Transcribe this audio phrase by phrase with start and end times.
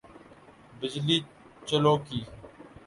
[0.79, 1.17] بجلی
[1.67, 2.19] چالو کی